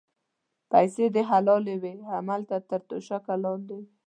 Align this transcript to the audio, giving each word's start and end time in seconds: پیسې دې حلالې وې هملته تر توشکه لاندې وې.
پیسې 0.71 1.05
دې 1.15 1.23
حلالې 1.31 1.75
وې 1.81 1.93
هملته 2.11 2.55
تر 2.69 2.79
توشکه 2.89 3.35
لاندې 3.43 3.73
وې. 3.79 3.87